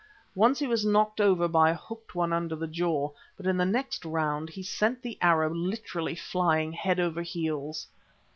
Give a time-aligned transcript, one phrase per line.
[0.33, 3.65] Once he was knocked over by a hooked one under the jaw, but in the
[3.67, 7.85] next round he sent the Arab literally flying head over heels.